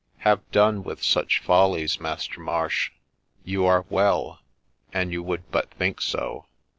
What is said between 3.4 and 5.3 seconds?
You are well, an you